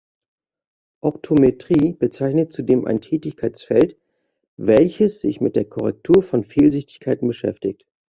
Optometrie 1.03 1.93
bezeichnet 1.93 2.51
zudem 2.51 2.87
ein 2.87 3.01
Tätigkeitsfeld, 3.01 3.99
welches 4.57 5.21
sich 5.21 5.41
mit 5.41 5.55
der 5.55 5.65
Korrektur 5.65 6.23
von 6.23 6.43
Fehlsichtigkeiten 6.43 7.27
beschäftigt. 7.27 7.85